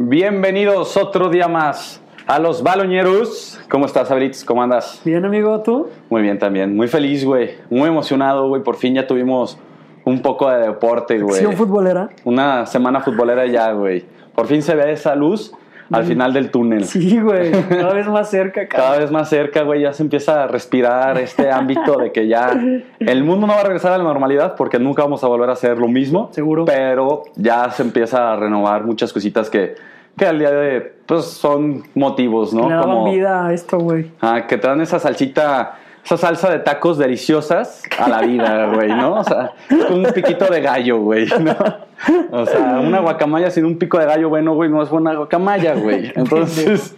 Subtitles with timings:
[0.00, 3.58] Bienvenidos otro día más a los Baloñeros.
[3.68, 4.44] ¿Cómo estás, Abritz?
[4.44, 5.02] ¿Cómo andas?
[5.04, 5.88] Bien, amigo, ¿tú?
[6.08, 6.76] Muy bien también.
[6.76, 7.56] Muy feliz, güey.
[7.68, 8.62] Muy emocionado, güey.
[8.62, 9.58] Por fin ya tuvimos
[10.04, 11.34] un poco de deporte, güey.
[11.34, 12.10] Acción futbolera.
[12.22, 14.04] Una semana futbolera ya, güey.
[14.36, 15.52] Por fin se ve esa luz
[15.90, 16.84] al final del túnel.
[16.84, 17.50] Sí, güey.
[17.68, 19.00] Cada vez más cerca, Cada cabrón.
[19.00, 22.52] vez más cerca, güey, ya se empieza a respirar este ámbito de que ya
[22.98, 25.52] el mundo no va a regresar a la normalidad porque nunca vamos a volver a
[25.52, 26.28] hacer lo mismo.
[26.32, 26.64] Seguro.
[26.64, 29.74] Pero ya se empieza a renovar muchas cositas que,
[30.16, 32.68] que al día de pues son motivos, ¿no?
[32.68, 34.10] Le daban vida a esto, güey.
[34.20, 38.88] Ah, que te dan esa salsita, esa salsa de tacos deliciosas a la vida, güey,
[38.88, 39.16] ¿no?
[39.16, 41.54] O sea, con un piquito de gallo, güey, ¿no?
[42.32, 45.74] O sea, una guacamaya sin un pico de gallo bueno, güey, no es buena guacamaya,
[45.74, 46.10] güey.
[46.16, 46.96] Entonces,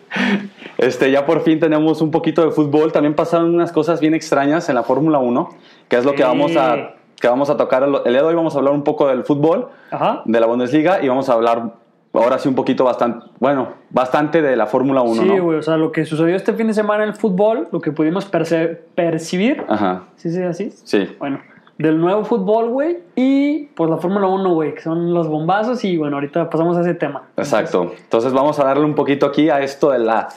[0.78, 2.92] este, ya por fin tenemos un poquito de fútbol.
[2.92, 5.48] También pasaron unas cosas bien extrañas en la Fórmula 1,
[5.88, 8.34] que es lo que vamos a que vamos a tocar el el día de hoy.
[8.36, 10.22] Vamos a hablar un poco del fútbol, Ajá.
[10.24, 11.72] de la Bundesliga y vamos a hablar
[12.12, 15.42] ahora sí un poquito bastante, bueno, bastante de la Fórmula 1, Sí, ¿no?
[15.44, 15.58] güey.
[15.58, 18.24] O sea, lo que sucedió este fin de semana en el fútbol, lo que pudimos
[18.26, 19.64] percibir.
[19.68, 20.04] Ajá.
[20.16, 20.70] ¿Sí, sí, así?
[20.84, 21.16] Sí.
[21.18, 21.40] Bueno,
[21.78, 22.98] del nuevo fútbol, güey.
[23.16, 25.84] Y pues la Fórmula 1, güey, que son los bombazos.
[25.84, 27.22] Y bueno, ahorita pasamos a ese tema.
[27.36, 27.92] Exacto.
[27.96, 30.28] Entonces vamos a darle un poquito aquí a esto de la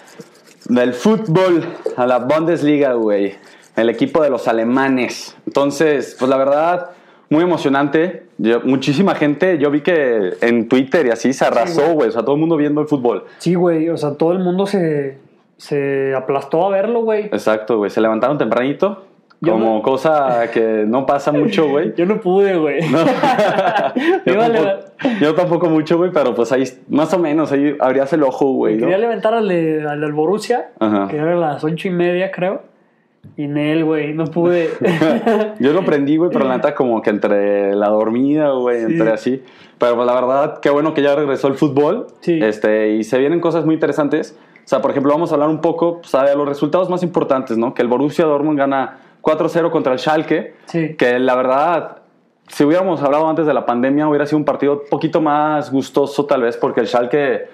[0.69, 1.65] del fútbol,
[1.97, 3.35] a la Bundesliga, güey.
[3.75, 5.35] El equipo de los alemanes.
[5.47, 6.91] Entonces, pues la verdad,
[7.29, 8.23] muy emocionante.
[8.37, 12.09] Yo- muchísima gente, yo vi que en Twitter y así se arrasó, güey.
[12.09, 13.25] O sea, todo el mundo viendo el fútbol.
[13.39, 13.89] Sí, güey.
[13.89, 15.17] O sea, todo el mundo se,
[15.57, 17.25] se aplastó a verlo, güey.
[17.25, 17.89] Exacto, güey.
[17.89, 19.05] Se levantaron tempranito.
[19.41, 21.93] Yo Como no- cosa que no pasa mucho, güey.
[21.97, 22.79] Yo no pude, güey.
[22.89, 22.99] No.
[24.25, 24.79] yo, tampoco, leva-
[25.19, 28.75] yo tampoco mucho, güey, pero pues ahí, más o menos, ahí abrías el ojo, güey.
[28.75, 28.81] ¿no?
[28.81, 31.07] Quería levantar al, de- al del Borussia, Ajá.
[31.09, 32.61] que era a las ocho y media, creo.
[33.37, 34.69] Y Nel, güey, no pude.
[35.59, 38.93] Yo lo prendí, güey, pero la neta como que entre la dormida, güey, Sí.
[38.93, 39.43] entre así.
[39.79, 42.07] Pero pues, la verdad, qué bueno que ya regresó el fútbol.
[42.19, 42.39] Sí.
[42.41, 44.37] Este, y se vienen cosas muy interesantes.
[44.57, 47.57] O sea, por ejemplo, vamos a hablar un poco pues, de los resultados más importantes,
[47.57, 47.73] ¿no?
[47.73, 50.53] Que el Borussia Dortmund gana 4-0 contra el Schalke.
[50.65, 50.95] Sí.
[50.95, 51.97] Que la verdad,
[52.47, 56.25] si hubiéramos hablado antes de la pandemia, hubiera sido un partido un poquito más gustoso
[56.25, 57.47] tal vez, porque el Schalke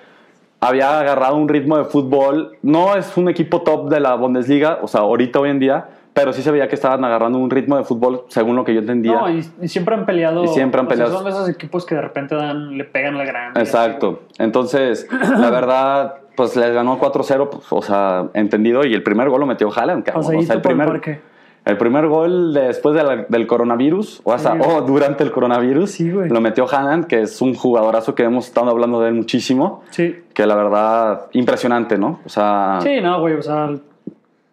[0.60, 2.58] había agarrado un ritmo de fútbol.
[2.62, 6.34] No es un equipo top de la Bundesliga, o sea, ahorita hoy en día, pero
[6.34, 9.14] sí se veía que estaban agarrando un ritmo de fútbol según lo que yo entendía.
[9.14, 10.44] No, y, y siempre han peleado.
[10.44, 11.16] Y siempre han o sea, peleado.
[11.16, 13.58] son de esos equipos que de repente dan, le pegan la gran.
[13.58, 14.24] Exacto.
[14.38, 19.42] Entonces, la verdad, pues les ganó 4-0, pues, o sea, entendido, y el primer gol
[19.42, 20.38] lo metió Haaland, cabrón.
[20.38, 21.22] O sea, el primer, parque.
[21.66, 24.60] El primer gol después de la- del coronavirus, o hasta Sí.
[24.66, 28.70] o durante el coronavirus, Sí, lo metió Haaland, que es un jugadorazo que hemos estado
[28.70, 30.16] hablando de él muchísimo, Sí.
[30.34, 32.20] que la verdad, impresionante, ¿no?
[32.26, 33.70] O sea, Sí, no, güey, o sea,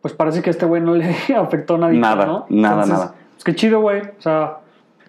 [0.02, 1.04] pues parece que a este güey no le
[1.36, 1.92] afectó nada.
[1.92, 2.46] Nada, ¿no?
[2.48, 3.14] nada, nada.
[3.32, 4.00] Pues qué chido, güey.
[4.02, 4.58] O sea,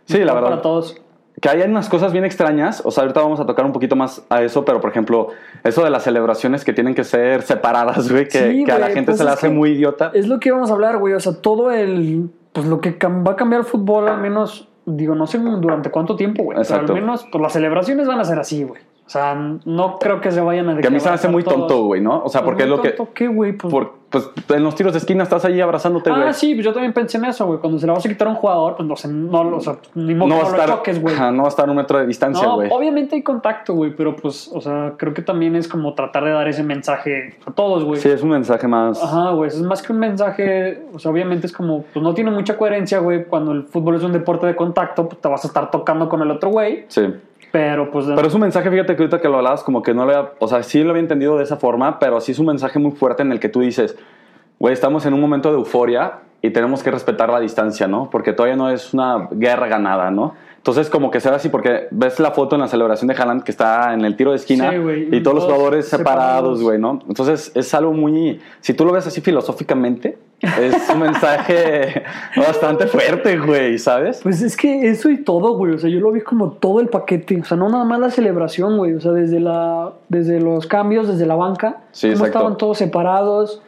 [0.06, 0.50] Sí, la verdad.
[0.52, 0.96] Para todos.
[1.42, 4.26] Que hay unas cosas bien extrañas, o sea, ahorita vamos a tocar un poquito más
[4.30, 5.30] a eso, pero por ejemplo,
[5.64, 8.88] eso de las celebraciones que tienen que ser separadas, güey, que, Sí, que a la
[8.88, 10.12] gente pues se le es hace muy idiota.
[10.14, 11.14] Es lo que íbamos a hablar, güey.
[11.14, 12.30] O sea, todo el.
[12.54, 14.68] Pues lo que va a cambiar el fútbol, al menos.
[14.86, 16.58] Digo, no sé durante cuánto tiempo, güey.
[16.66, 18.82] Pero al menos, pues las celebraciones van a ser así, güey.
[19.08, 20.78] O sea, no creo que se vayan a.
[20.82, 21.60] Que a mí se me hace muy todos.
[21.60, 22.22] tonto, güey, ¿no?
[22.26, 22.94] O sea, Pues porque es lo que...
[23.14, 23.54] ¿Qué, güey?
[23.54, 26.24] Pues, por- pues en los tiros de esquina estás ahí abrazándote, güey.
[26.24, 27.60] Ah, sí, pues yo también pensé en eso, güey.
[27.60, 29.78] Cuando se le vas a quitar a un jugador, pues no sé, no, o sea,
[29.96, 31.16] ni modo no que no lo estar, choques, güey.
[31.34, 32.70] no va a estar a un metro de distancia, No, güey.
[32.72, 36.32] obviamente hay contacto, güey, pero pues, o sea, creo que también es como tratar de
[36.32, 38.00] dar ese mensaje a todos, güey.
[38.00, 39.02] Sí, es un mensaje más...
[39.04, 42.32] Ajá, güey, es más que un mensaje, o sea, obviamente es como, pues no tiene
[42.32, 45.48] mucha coherencia, güey, cuando el fútbol es un deporte de contacto, pues te vas a
[45.48, 47.14] estar tocando con el otro güey, Sí.
[47.52, 48.06] Pero pues...
[48.06, 50.32] Pero es un mensaje, fíjate que ahorita que lo hablabas, como que no lo había...
[50.40, 52.92] O sea, sí lo había entendido de esa forma, pero sí es un mensaje muy
[52.92, 53.98] fuerte en el que tú dices,
[54.60, 58.10] güey, estamos en un momento de euforia y tenemos que respetar la distancia, ¿no?
[58.10, 60.36] Porque todavía no es una guerra ganada, ¿no?
[60.58, 63.44] Entonces, como que se ve así, porque ves la foto en la celebración de Haaland
[63.44, 66.78] que está en el tiro de esquina Sí, güey, y todos los jugadores separados, güey,
[66.78, 67.00] ¿no?
[67.08, 68.42] Entonces, es algo muy.
[68.60, 72.04] Si tú lo ves así filosóficamente, es un mensaje
[72.36, 74.20] bastante fuerte, güey, ¿sabes?
[74.22, 76.90] Pues es que eso y todo, güey, o sea, yo lo vi como todo el
[76.90, 80.68] paquete, o sea, no nada más la celebración, güey, o sea, desde, la, desde los
[80.68, 83.62] cambios, desde la banca, Sí, cómo estaban todos separados,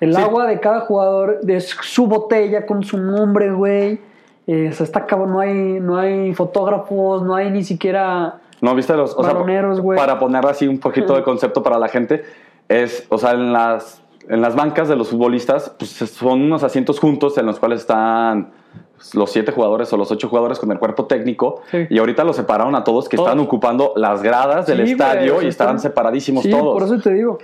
[0.00, 0.20] el Sí.
[0.20, 4.00] agua de cada jugador, de su botella con su nombre, güey,
[4.46, 8.40] eh, o sea, está cabrón, no hay, no hay fotógrafos, no hay ni siquiera...
[8.60, 9.14] No, viste los.
[9.16, 9.98] O sea, güey.
[9.98, 12.24] para poner así un poquito de concepto para la gente,
[12.68, 16.98] es, o sea, en las, en las bancas de los futbolistas, pues son unos asientos
[16.98, 18.52] juntos en los cuales están
[18.96, 21.60] pues, los siete jugadores o los ocho jugadores con el cuerpo técnico.
[21.70, 21.86] Sí.
[21.90, 23.28] Y ahorita los separaron a todos que Todos.
[23.28, 26.72] están ocupando las gradas del Sí, estadio y estaban separadísimos Sí, todos.
[26.72, 27.36] por eso te digo.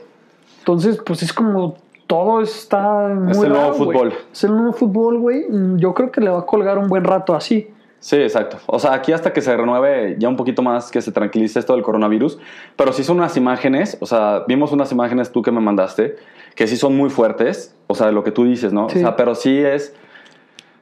[0.60, 1.74] Entonces, pues es como
[2.12, 4.12] todo está muy el nuevo raro, fútbol.
[4.30, 5.46] Es el nuevo fútbol, güey.
[5.76, 7.70] Yo creo que le va a colgar un buen rato así.
[8.00, 8.58] Sí, exacto.
[8.66, 11.72] O sea, aquí hasta que se renueve ya un poquito más, que se tranquilice esto
[11.72, 12.38] del coronavirus.
[12.76, 16.16] Pero sí son unas imágenes, o sea, vimos unas imágenes tú que me mandaste,
[16.54, 18.90] que sí son muy fuertes, o sea, de lo que tú dices, ¿no?
[18.90, 18.98] Sí.
[18.98, 19.94] O sea, pero sí es...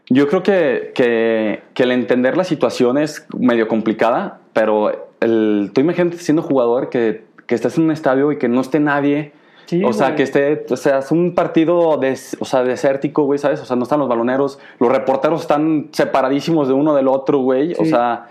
[0.08, 5.80] Yo creo que, que, que el entender la situación es medio complicada, pero el, tú
[5.80, 9.32] imagínate siendo jugador que, que estés en un estadio y que no esté nadie.
[9.66, 13.38] Sí, o sea, que esté, o sea, es un partido des- o sea, desértico, güey,
[13.38, 13.60] ¿sabes?
[13.60, 17.72] O sea, no están los baloneros, los reporteros están separadísimos de uno del otro, güey.
[17.74, 17.90] O Sí.
[17.90, 18.26] sea,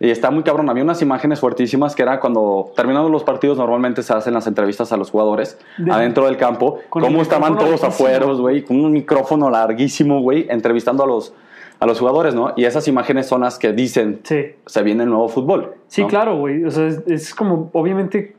[0.00, 0.68] y está muy cabrón.
[0.68, 4.92] Había unas imágenes fuertísimas que era cuando, terminados los partidos, normalmente se hacen las entrevistas
[4.92, 6.78] a los jugadores De- adentro del campo.
[6.90, 11.32] Cómo estaban todos afuera, güey, con un micrófono larguísimo, güey, entrevistando a los,
[11.78, 12.52] a los jugadores, ¿no?
[12.56, 14.40] Y esas imágenes son las que dicen, Sí.
[14.66, 15.74] se viene el nuevo fútbol.
[15.86, 16.08] Sí, ¿no?
[16.08, 16.64] claro, güey.
[16.64, 18.34] O sea, es, es como, obviamente,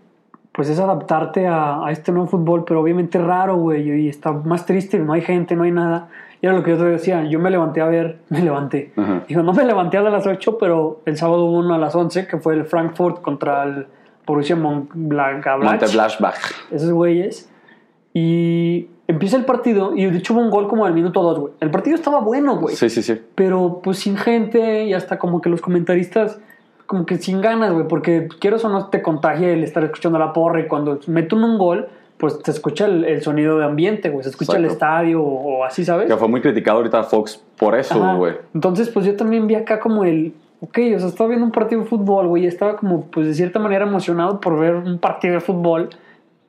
[0.54, 3.90] pues es adaptarte a, a este nuevo fútbol, pero obviamente raro, güey.
[4.06, 6.10] Y está más triste, no hay gente, no hay nada.
[6.42, 7.24] Y era lo que yo te decía.
[7.24, 8.94] Yo me levanté a ver, me levanté.
[8.96, 9.24] Ajá.
[9.28, 12.28] Digo, no me levanté a las 8, pero el sábado hubo uno a las 11,
[12.28, 13.88] que fue el Frankfurt contra el
[14.28, 16.38] Borussia Mönchengladbach.
[16.72, 17.50] Esos güeyes.
[18.14, 21.54] Y empieza el partido, y de hecho hubo un gol como al minuto 2, güey.
[21.60, 23.20] El partido estaba bueno, güey Sí, sí, sí.
[23.36, 26.40] pero pues sin gente y hasta como que los comentaristas
[26.86, 30.34] como que sin ganas, güey, porque quieras o no te contagia el estar escuchando la
[30.34, 31.88] porra y cuando meten un gol,
[32.18, 35.64] pues se escucha el, el sonido de ambiente, güey, se escucha el estadio o, o
[35.64, 36.08] así, ¿sabes?
[36.08, 38.36] Que fue muy criticado ahorita Fox por eso, güey.
[38.54, 41.82] Entonces, pues yo también vi acá como el, ok, o sea, estaba viendo un partido
[41.82, 45.34] de fútbol, güey, y estaba como, pues de cierta manera emocionado por ver un partido
[45.34, 45.90] de fútbol.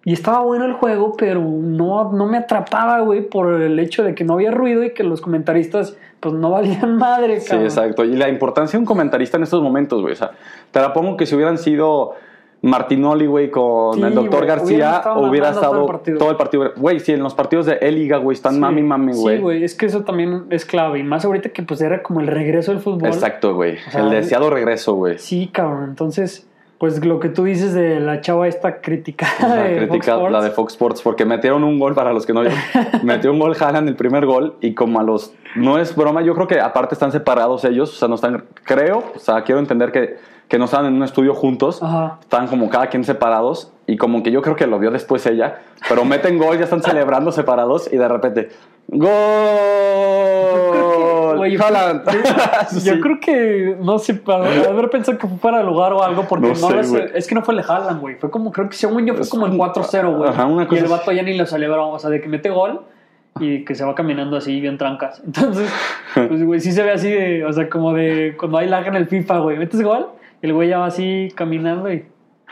[0.07, 4.15] Y estaba bueno el juego, pero no, no me atrapaba, güey, por el hecho de
[4.15, 7.67] que no había ruido y que los comentaristas, pues no valían madre, Sí, cabrón.
[7.67, 8.05] exacto.
[8.05, 10.15] Y la importancia de un comentarista en estos momentos, güey.
[10.15, 10.31] O sea,
[10.71, 12.15] te la pongo que si hubieran sido
[12.63, 15.87] Martinoli, güey, con Sí, el doctor García, hubiera estado
[16.19, 16.73] todo el partido.
[16.77, 18.61] Güey, sí, en los partidos de E-Liga, güey, están Sí.
[18.61, 19.37] mami, mami, güey.
[19.37, 20.99] Sí, güey, es que eso también es clave.
[21.01, 23.09] Y más ahorita que pues era como el regreso del fútbol.
[23.09, 23.77] Exacto, güey.
[23.87, 25.19] O sea, el deseado regreso, güey.
[25.19, 25.85] Sí, cabrón.
[25.91, 26.49] Entonces,
[26.79, 30.33] pues lo que tú dices de la chava esta criticada La, de Fox critica- Sports.
[30.33, 32.59] la de Fox Sports, porque metieron un gol para los que no vieron.
[33.03, 35.33] metió un gol Haaland el primer gol y como a los.
[35.57, 38.45] No es broma, yo creo que aparte están separados ellos, o sea, no están.
[38.65, 40.17] Creo, o sea, quiero entender que,
[40.49, 41.83] que no están en un estudio juntos.
[41.83, 42.19] Ajá.
[42.21, 45.61] Están como cada quien separados y como que yo creo que lo vio después ella,
[45.89, 48.49] pero meten gol, ya están celebrando separados y de repente.
[48.89, 49.11] ¡Gol!
[51.37, 52.03] Güey, Haaland.
[52.73, 53.01] Yo Sí.
[53.01, 56.49] creo que, no sé, para haber pensado que fue para el lugar o algo, porque
[56.49, 57.05] No no, sé, lo.
[57.15, 58.15] Es que no fue el de Haaland, güey.
[58.17, 60.67] Fue como, creo que según yo fue como el un- 4-0, güey.
[60.71, 62.83] Y el vato ya ni lo celebró, o sea, de que mete gol
[63.41, 65.21] y que se va caminando así bien trancas.
[65.27, 65.71] Entonces,
[66.15, 68.95] pues, güey, sí se ve así de, o sea, como de cuando hay lag en
[68.97, 69.59] el FIFA, güey.
[69.59, 70.07] Metes gol
[70.43, 72.05] el güey ya va así caminando y.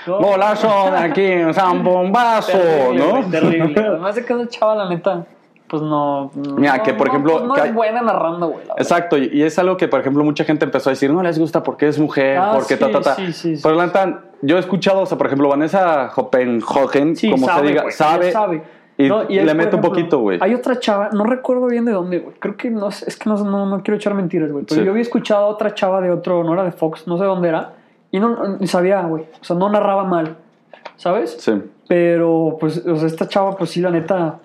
[0.06, 0.22] ¡Gol!
[0.24, 2.58] Golazo de aquí, o sea, un bombazo,
[2.90, 3.30] Terrible, ¿no?
[3.30, 3.86] terrible.
[3.86, 5.26] Además de que esa chava, la neta,
[5.72, 6.30] pues no.
[6.34, 8.60] Mira, no- que, por no, ejemplo, pues, no que es hay- buena narrando, güey.
[8.76, 11.38] Exacto, y, y es algo que, por ejemplo, mucha gente empezó a decir, no les
[11.38, 13.14] gusta porque es mujer, Ah, porque sí, ta, ta, ta.
[13.14, 13.62] sí, sí, sí.
[13.62, 17.66] Pero la neta, yo he escuchado, o sea, por ejemplo, Vanessa Hoppenhogen, como sabe, se
[17.68, 18.62] diga, güey, sabe, sabe.
[18.98, 20.38] y, No, y él, le mete un poquito, güey.
[20.42, 22.36] Hay otra chava, no recuerdo bien de dónde, güey.
[22.38, 24.66] Creo que no sé, es que no, no, no quiero echar mentiras, güey.
[24.68, 27.24] Pero yo había escuchado a otra chava de otro, no era de Fox, no sé
[27.24, 27.72] dónde era.
[28.10, 29.24] Y no, ni sabía, güey.
[29.40, 30.36] O sea, no narraba mal.
[30.96, 31.36] ¿Sabes?
[31.40, 31.52] Sí,
[31.88, 34.38] Pero, pues, o sea, esta chava, pues sí, la neta,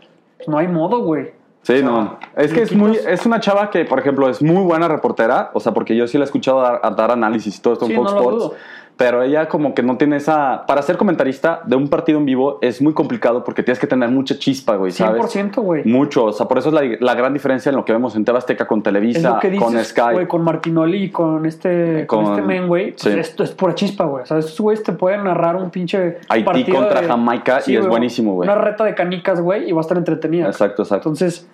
[0.46, 1.32] no hay modo, güey.
[1.64, 2.18] sí, no.
[2.36, 5.60] Es que es muy, es una chava que, por ejemplo, es muy buena reportera, o
[5.60, 7.98] sea, porque yo sí la he escuchado dar, dar análisis y todo esto en Sí,
[7.98, 8.56] Fox no Sports.
[8.98, 10.66] Pero ella como que no tiene esa...
[10.66, 14.10] Para ser comentarista de un partido en vivo es muy complicado porque tienes que tener
[14.10, 15.22] mucha chispa, güey, ¿sabes?
[15.36, 15.84] 100%, güey.
[15.86, 18.26] Mucho, o sea, por eso es la, la gran diferencia en lo que vemos en
[18.26, 20.14] Tebasteca con Televisa, dices, con Sky.
[20.14, 22.94] güey, con Martinoli y con este, con, Con- este men, güey.
[22.94, 23.20] Pues sí.
[23.20, 24.24] esto es pura chispa, güey.
[24.24, 27.76] O sea, estos güeyes te pueden narrar un pinche Haití partido contra de- Jamaica y
[27.76, 28.50] es buenísimo, güey.
[28.50, 30.48] Una reta de canicas, güey, y va a estar entretenida.
[30.48, 31.10] Exacto, exacto.
[31.10, 31.48] Entonces,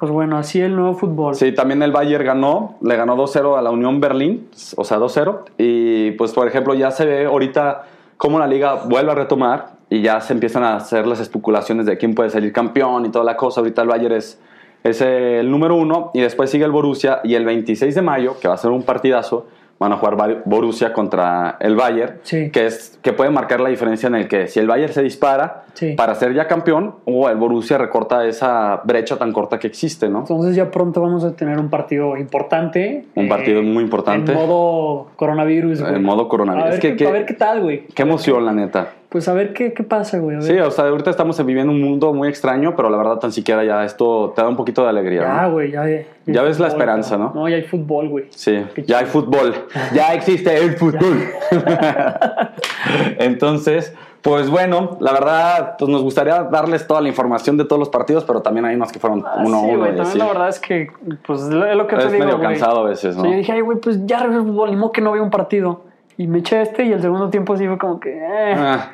[0.00, 1.34] pues bueno, así el nuevo fútbol.
[1.34, 5.40] Sí, también el Bayern ganó, le ganó 2-0 a la Unión Berlín, o sea, 2-0.
[5.58, 7.82] Y pues, por ejemplo, ya se ve ahorita
[8.16, 11.98] cómo la liga vuelve a retomar y ya se empiezan a hacer las especulaciones de
[11.98, 13.60] quién puede salir campeón y toda la cosa.
[13.60, 14.40] Ahorita el Bayern es,
[14.84, 18.48] es el número uno y después sigue el Borussia y el 26 de mayo, que
[18.48, 19.48] va a ser un partidazo,
[19.80, 22.50] van a jugar Borussia contra el Bayern, Sí.
[22.50, 25.64] que, es, que puede marcar la diferencia en el que si el Bayern se dispara
[25.72, 25.94] Sí.
[25.94, 30.18] para ser ya campeón o el Borussia recorta esa brecha tan corta que existe, ¿no?
[30.20, 33.06] Entonces ya pronto vamos a tener un partido importante.
[33.14, 34.32] Un partido muy importante.
[34.32, 35.94] En modo coronavirus, güey.
[35.94, 36.62] En modo coronavirus.
[36.66, 37.86] A ver, Es que qué, qué- a ver qué tal, güey.
[37.86, 38.88] Qué emoción, la neta.
[39.10, 40.36] Pues a ver qué, qué pasa, güey.
[40.36, 40.48] a ver.
[40.48, 43.64] Sí, o sea, ahorita estamos viviendo un mundo muy extraño, pero la verdad tan siquiera
[43.64, 45.22] ya esto te da un poquito de alegría.
[45.22, 45.52] Ya, ¿no?
[45.52, 47.18] güey, ya, hay Ya ves la esperanza.
[47.18, 47.32] ¿no?
[47.34, 48.26] No, ya hay fútbol, güey.
[48.30, 49.52] Sí, ya hay fútbol,
[49.92, 51.24] ya existe el fútbol.
[53.18, 57.88] Entonces, Pues bueno, la verdad, pues nos gustaría darles toda la información de todos los
[57.88, 59.86] partidos, pero también hay unos que fueron Ah, uno a sí, uno.
[59.86, 60.88] también la verdad es que,
[61.26, 62.48] pues, es lo que te Es digo, medio güey.
[62.50, 63.22] cansado a veces, ¿no?
[63.22, 65.12] O sea, yo dije, ay, güey, pues ya regresó el fútbol, ni modo que no
[65.12, 65.84] veo un partido.
[66.18, 68.90] Y me eché este y el segundo tiempo sí fue como que, eh, Ah,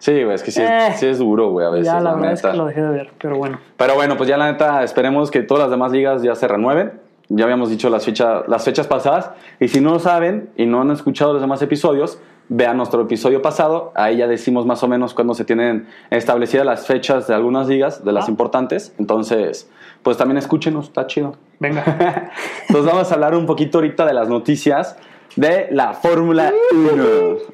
[0.00, 0.88] sí, güey, es que sí, Eh.
[0.88, 1.86] es, sí es duro, güey, a veces.
[1.86, 2.50] ya la la verdad es neta.
[2.50, 3.60] que lo dejé de ver, pero bueno.
[3.76, 6.92] Pero bueno, pues ya la neta, esperemos que todas las demás ligas ya se renueven.
[7.28, 9.30] Ya habíamos dicho las, fecha- las fechas pasadas.
[9.60, 13.40] Y si no lo saben y no han escuchado los demás episodios, vean nuestro episodio
[13.40, 13.92] pasado.
[13.94, 18.04] Ahí ya decimos más o menos cuándo se tienen establecidas las fechas de algunas ligas,
[18.04, 18.30] de las Ah.
[18.32, 18.92] importantes.
[18.98, 19.70] Entonces,
[20.02, 21.36] pues también escúchenos, está chido.
[21.60, 21.84] Venga.
[22.68, 24.96] Entonces vamos a hablar un poquito ahorita de las noticias
[25.36, 27.04] de la Fórmula 1.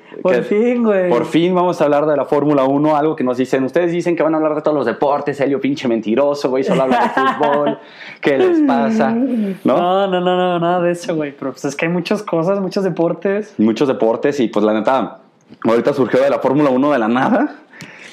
[0.22, 1.10] Por fin, güey.
[1.10, 3.64] Por fin vamos a hablar de la Fórmula 1, algo que nos dicen.
[3.64, 6.84] Ustedes dicen que van a hablar de todos los deportes, Helio, pinche mentiroso, güey, solo
[6.84, 7.08] habla de
[7.44, 7.78] fútbol.
[8.22, 9.10] ¿Qué les pasa?
[9.12, 9.76] ¿No?
[9.76, 11.32] No, no, no, no, nada de eso, güey.
[11.38, 13.54] Pero pues es que hay muchas cosas, muchos deportes.
[13.58, 15.18] Muchos deportes y pues la neta,
[15.64, 17.56] ahorita surgió de la Fórmula 1 de la nada,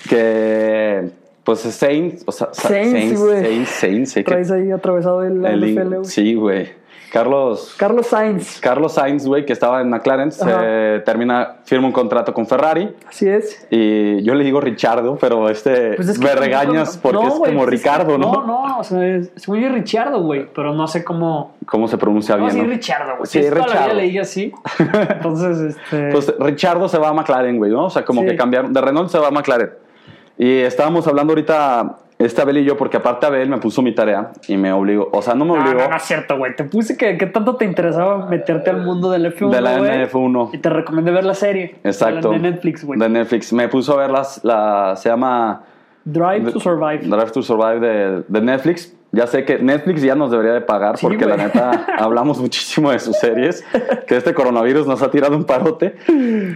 [0.09, 1.09] que
[1.43, 3.41] pues Sainz, o sea, Sa- Sainz, Sainz, güey.
[3.41, 6.05] Sainz, Sainz, sí, que- Traes ahí atravesado el, el- NFL, güey.
[6.05, 6.82] sí, güey.
[7.13, 8.59] Carlos, Carlos Sainz.
[8.59, 11.03] Carlos Sainz, güey, que estaba en McLaren, se Ajá.
[11.05, 12.89] termina, firma un contrato con Ferrari.
[13.07, 13.67] Así es.
[13.69, 17.29] Y yo le digo Richardo, pero este Pues es que me regañas porque no, es
[17.35, 18.31] como pues es que- Ricardo, ¿no?
[18.33, 21.53] No, no, o sea, es, es Richardo, güey, pero no sé cómo.
[21.67, 22.55] ¿Cómo se pronuncia No, bien?
[22.55, 22.67] sí, no?
[22.67, 23.27] Richardo, güey.
[23.27, 23.93] Sí, Sí, toda la vida Richardo.
[23.95, 24.51] le dije así.
[24.79, 26.09] Entonces, este.
[26.11, 27.85] Pues Richardo se va a McLaren, güey, ¿no?
[27.85, 28.27] O sea, como Sí.
[28.29, 28.73] que cambiaron.
[28.73, 29.69] De Renault se va a McLaren.
[30.37, 34.31] Y estábamos hablando ahorita, este Abel y yo, porque aparte Abel me puso mi tarea
[34.47, 35.09] y me obligó.
[35.11, 36.55] O sea, no me obligó no, no es cierto, güey.
[36.55, 39.49] Te puse que, que tanto te interesaba meterte al mundo del F1.
[39.49, 40.49] de la güey, NF1.
[40.53, 41.75] Y te recomendé ver la serie.
[41.83, 42.31] Exacto.
[42.31, 42.99] De Netflix, güey.
[42.99, 43.53] De Netflix.
[43.53, 44.95] Me puso a ver las, la.
[44.95, 45.63] Se llama
[46.05, 46.99] Drive to Survive.
[46.99, 48.95] Drive to Survive de, de Netflix.
[49.15, 52.89] Ya sé que Netflix ya nos debería de pagar Sí, porque la neta hablamos muchísimo
[52.89, 53.63] de sus series,
[54.07, 55.95] que este coronavirus nos ha tirado un parote,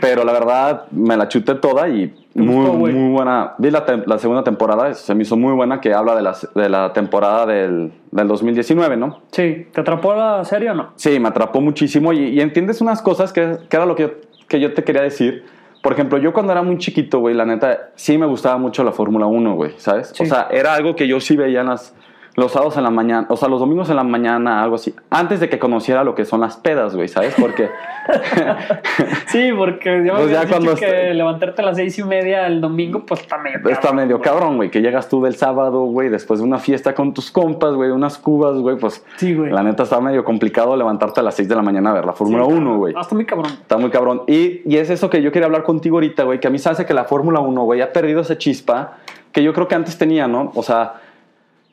[0.02, 2.94] pero la verdad me la chuté toda y muy, güey?
[2.96, 3.54] muy buena.
[3.60, 6.68] Vi la, la segunda temporada, se me hizo muy buena, que habla de la, de
[6.68, 9.22] la temporada del, del 2019, ¿no?
[9.32, 9.68] Sí.
[9.72, 10.94] ¿Te atrapó la serie o no?
[10.96, 14.12] Sí, me atrapó muchísimo y, y entiendes unas cosas que, que era lo que yo,
[14.48, 15.46] que yo te quería decir.
[15.84, 18.92] Por ejemplo, yo cuando era muy chiquito, güey, la neta, sí me gustaba mucho la
[18.92, 20.12] Fórmula 1, güey, ¿sabes?
[20.16, 20.24] Sí.
[20.24, 21.94] O sea, era algo que yo sí veía en las,
[22.38, 25.40] los sábados en la mañana, o sea, los domingos en la mañana, algo así, antes
[25.40, 27.36] de que conociera lo que son las pedas, güey, ¿sabes?
[27.38, 27.70] Porque...
[29.28, 32.62] Sí, porque ya Pues ya dicho cuando que levantarte a las seis y media el
[32.62, 33.74] domingo, pues está medio cabrón.
[33.74, 34.30] Está medio güey.
[34.30, 37.74] cabrón, güey, que llegas tú del sábado, güey, después de una fiesta con tus compas,
[37.74, 39.52] güey, unas cubas, güey, pues Sí, güey.
[39.52, 42.14] la neta está medio complicado levantarte a las 6 de la mañana a ver la
[42.14, 42.78] Fórmula Sí, 1, cabrón.
[42.78, 42.94] güey.
[42.96, 43.52] Ah, Está muy cabrón.
[43.52, 44.22] Está muy cabrón.
[44.28, 46.70] Y, y es eso que yo quería hablar contigo ahorita, güey, que a mí se
[46.70, 48.94] hace que la Fórmula 1, güey, ha perdido esa chispa
[49.32, 50.52] que yo creo que antes tenía, ¿no?
[50.56, 50.94] O sea,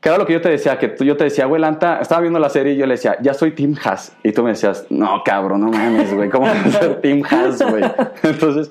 [0.05, 2.21] que era lo que yo te decía, que tú- yo te decía, güey, Lanta, estaba
[2.21, 4.15] viendo la serie y yo le decía, ya soy Team Haas.
[4.23, 7.63] Y tú me decías, no, cabrón, no mames, güey, ¿cómo vas a ser Team Haas,
[7.63, 7.83] güey?
[8.23, 8.71] Entonces,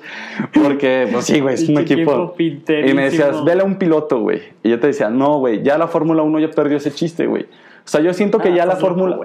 [0.53, 2.35] porque, pues sí, güey, es un equipo.
[2.37, 4.43] Y me decías, vele a un piloto, güey.
[4.61, 7.43] Y yo te decía, no, güey, ya la Fórmula 1 ya perdió ese chiste, güey.
[7.43, 7.47] O
[7.87, 9.17] sea, yo siento que Ah, ya la loco, Fórmula.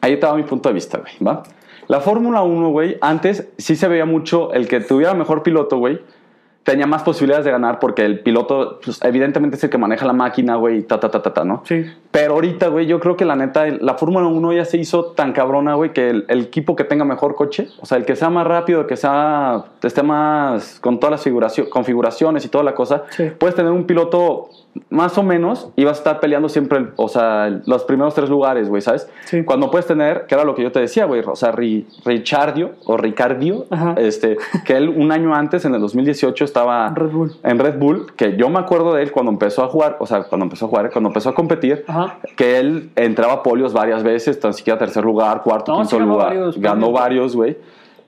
[0.00, 1.44] Ahí estaba mi punto de vista, güey, ¿va?
[1.86, 6.00] La Fórmula 1, güey, antes sí se veía mucho el que tuviera mejor piloto, güey,
[6.66, 10.12] tenía más posibilidades de ganar porque el piloto, pues, evidentemente es el que maneja la
[10.12, 11.62] máquina, güey, ta, ta, ta, ta, ta, ¿no?
[11.64, 11.86] Sí.
[12.10, 15.32] Pero ahorita, güey, yo creo que la neta, la Fórmula 1 ya se hizo tan
[15.32, 18.30] cabrona, güey, que el, el equipo que tenga mejor coche, o sea, el que sea
[18.30, 22.74] más rápido, el que sea, esté más con todas las figuracio- configuraciones y toda la
[22.74, 23.30] cosa, Sí.
[23.38, 24.48] puedes tener un piloto
[24.90, 28.28] más o menos y vas a estar peleando siempre, el- o sea, los primeros tres
[28.28, 29.08] lugares, güey, ¿sabes?
[29.24, 29.44] Sí.
[29.44, 32.72] Cuando puedes tener, que era lo que yo te decía, güey, o sea, Ri- Richardio
[32.84, 33.94] o Ricardio, Ajá.
[33.98, 37.32] este, que él un año antes, en el 2018, estaba Red Bull.
[37.42, 40.24] en Red Bull, que yo me acuerdo de él cuando empezó a jugar, o sea,
[40.24, 42.16] cuando empezó a jugar, cuando empezó a competir, Ajá.
[42.36, 45.96] que él entraba a polios varias veces, tan siquiera tercer lugar, cuarto, No, quinto sí
[45.98, 47.56] ganó lugar, varios ganó varios, güey,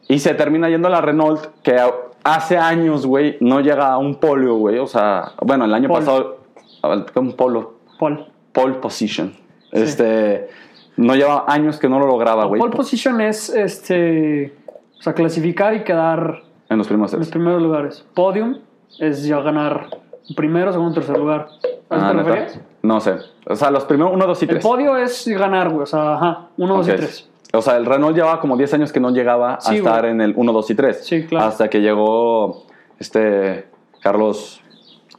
[0.09, 1.77] y se termina yendo a la Renault, que
[2.25, 6.38] hace años, güey, no llega a un polio, güey, o sea, bueno, el año pasado,
[6.82, 8.26] un polo, Paul.
[8.52, 9.35] pole position,
[9.73, 10.49] este,
[10.97, 14.54] no lleva años que no lo lograba, güey, Pole position es este.
[14.99, 18.04] O sea, clasificar y quedar en los primeros en los primeros lugares.
[18.14, 18.58] Podium
[18.99, 19.87] es ya ganar
[20.35, 21.49] primero, segundo, tercer lugar.
[21.90, 22.28] ¿A eso Ah, te ¿neta?
[22.30, 22.61] referías?
[22.82, 23.16] No sé,
[23.47, 24.62] o sea, los primeros, uno, dos y El tres.
[24.64, 25.82] podio es ganar, güey.
[25.82, 26.47] O sea, ajá.
[26.56, 27.28] Uno, dos y tres.
[27.52, 30.12] O sea, el Renault llevaba como 10 años que no llegaba a Sí, estar güey.
[30.12, 31.02] en el 1, 2 y 3.
[31.06, 31.47] Sí, claro.
[31.47, 32.66] Hasta que llegó
[32.99, 33.66] este
[34.02, 34.61] Carlos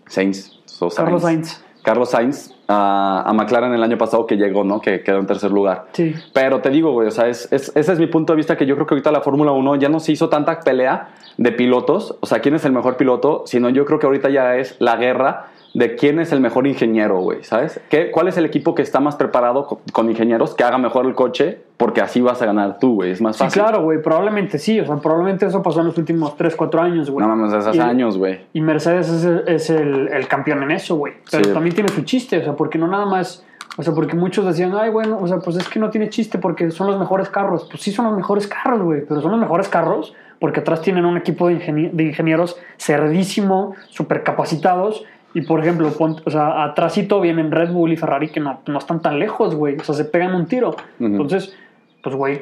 [0.09, 0.51] Sainz.
[0.81, 1.63] o Carlos Sainz.
[1.81, 4.81] Carlos Sainz a, a McLaren el año pasado que llegó, ¿no?
[4.81, 5.87] Que quedó en tercer lugar.
[5.93, 6.13] Sí.
[6.33, 8.65] Pero te digo, güey, o sea, es, es- ese es mi punto de vista que
[8.65, 12.17] yo creo que ahorita la Fórmula 1 ya no se hizo tanta pelea de pilotos,
[12.19, 14.97] o sea, quién es el mejor piloto, sino yo creo que ahorita ya es la
[14.97, 17.79] guerra de quién es el mejor ingeniero, güey, ¿sabes?
[17.89, 21.05] ¿Qué, ¿Cuál es el equipo que está más preparado con, con ingenieros que haga mejor
[21.05, 21.59] el coche?
[21.77, 23.61] Porque así vas a ganar tú, güey, es más Sí, fácil.
[23.61, 24.79] claro, güey, probablemente sí.
[24.79, 27.25] O sea, probablemente eso pasó en los últimos 3, 4 años, güey.
[27.25, 28.39] No mames, hace Y- años, güey.
[28.53, 31.13] Y Mercedes es, el, es el- el campeón en eso, güey.
[31.31, 31.53] Pero Sí.
[31.53, 33.45] también tiene su chiste, o sea, porque no nada más.
[33.77, 36.37] O sea, porque muchos decían, ay, bueno, o sea, pues es que no tiene chiste
[36.37, 37.65] porque son los mejores carros.
[37.69, 41.05] Pues sí, son los mejores carros, güey, pero son los mejores carros porque atrás tienen
[41.05, 45.05] un equipo de, ingenie- de ingenieros cerdísimo, súper capacitados.
[45.33, 48.79] Y por ejemplo, pon- o sea, atrásito vienen Red Bull y Ferrari que no, no
[48.79, 49.77] están tan lejos, güey.
[49.77, 50.75] O sea, se pegan un tiro.
[50.99, 51.55] Entonces,
[52.03, 52.41] pues, güey,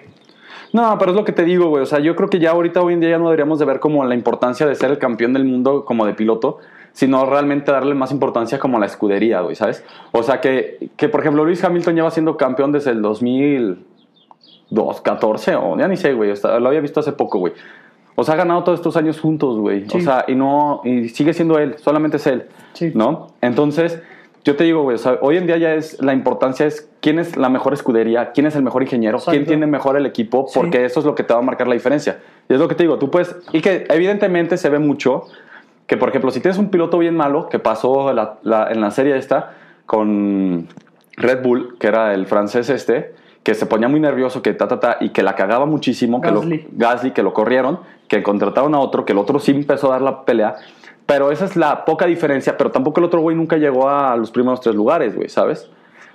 [0.74, 1.84] No, pero es lo que te digo, güey.
[1.84, 3.79] O sea, yo creo que ya ahorita, hoy en día, ya no deberíamos de ver
[3.79, 6.58] como la importancia de ser el campeón del mundo como de piloto,
[6.91, 9.84] sino realmente darle más importancia como a la escudería, güey, ¿sabes?
[10.12, 15.56] O sea, que, que por ejemplo, Luis Hamilton lleva siendo campeón desde el 2002, 14,
[15.56, 16.34] o ya ni sé, güey.
[16.60, 17.53] Lo había visto hace poco, güey.
[18.19, 19.88] O sea, ha ganado todos estos años juntos, güey.
[19.88, 19.97] Sí.
[20.00, 22.45] O sea, y no, y sigue siendo él, solamente es él.
[22.74, 22.91] Sí.
[22.95, 23.27] ¿No?
[23.41, 24.01] Entonces,
[24.43, 27.19] yo te digo, güey, o sea, hoy en día ya es, la importancia es quién
[27.19, 30.57] es la mejor escudería, quién es el mejor ingeniero, quién tiene mejor el equipo, Sí.
[30.59, 32.19] porque eso es lo que te va a marcar la diferencia.
[32.50, 35.25] Y es lo que te digo, tú puedes, y que evidentemente se ve mucho,
[35.86, 38.89] que por ejemplo, si tienes un piloto bien malo, que pasó la- la- en la
[38.91, 39.53] serie esta
[39.86, 40.67] con
[41.17, 43.13] Red Bull, que era el francés este,
[43.48, 46.30] que se ponía muy nervioso, que ta, ta, ta, y que la cagaba muchísimo, que
[46.30, 46.58] Gasly.
[46.58, 49.92] lo, Gasly, que lo corrieron, que contrataron a otro, que el otro sí empezó a
[49.92, 50.58] dar la pelea.
[51.06, 54.32] Pero esa es la poca diferencia, pero tampoco el otro güey nunca llegó a los
[54.32, 55.70] primeros tres lugares, güey, ¿sabes?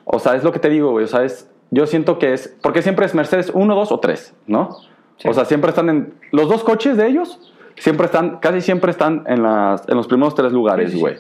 [0.05, 2.55] O sea, es lo que te digo, güey, o sea, es- yo siento que es,
[2.61, 4.77] porque siempre es Mercedes 1, 2 o 3, ¿no?
[5.17, 5.27] Sí.
[5.27, 7.41] O sea, siempre están en, los dos coches de ellos,
[7.79, 11.17] siempre están, casi siempre están en, las, en los primeros tres lugares, Sí, sí, güey.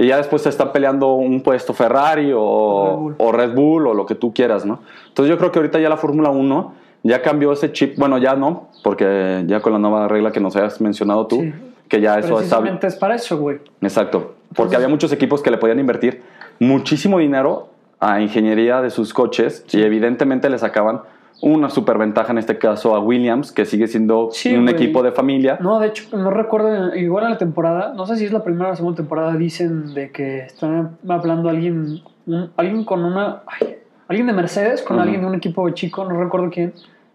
[0.00, 3.14] Y ya después se está peleando un puesto Ferrari o Red Bull.
[3.18, 4.80] o Red Bull o lo que tú quieras, ¿no?
[5.08, 8.34] Entonces yo creo que ahorita ya la Fórmula 1 ya cambió ese chip, bueno, ya
[8.34, 11.52] no, porque ya con la nueva regla que nos hayas mencionado tú, Sí.
[11.88, 12.62] que ya eso está...
[12.86, 13.58] es para eso, güey.
[13.82, 16.22] Exacto, porque Entonces- había muchos equipos que le podían invertir
[16.58, 17.68] muchísimo dinero
[18.00, 21.02] a ingeniería de sus coches y evidentemente le sacaban
[21.42, 24.74] una superventaja en este caso a Williams, que sigue siendo Sí, un güey.
[24.74, 25.58] equipo de familia.
[25.60, 28.66] No, de hecho, no recuerdo, igual en la temporada, no sé si es la primera
[28.66, 33.76] o la segunda temporada, dicen de que están hablando alguien, un- alguien con una, ay,
[34.08, 35.02] alguien de Mercedes con Ujú.
[35.04, 36.74] alguien de un equipo chico, no recuerdo quién,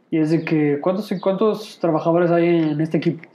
[0.09, 3.27] y es de que, ¿cuántos, cuántos trabajadores hay en este equipo?